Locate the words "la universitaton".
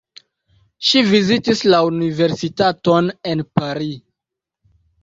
1.75-3.13